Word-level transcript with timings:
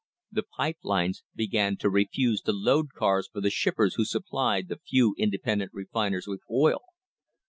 The 0.31 0.41
pipe 0.41 0.77
lines 0.81 1.21
began 1.35 1.77
to 1.77 1.87
refuse 1.87 2.41
to 2.41 2.51
load 2.51 2.91
cars 2.95 3.29
for 3.31 3.39
the 3.39 3.51
shippers 3.51 3.93
who 3.97 4.05
supplied 4.05 4.67
the 4.67 4.77
few 4.79 5.13
inde 5.19 5.37
pendent 5.45 5.69
refiners 5.75 6.25
with 6.25 6.41
oil. 6.49 6.81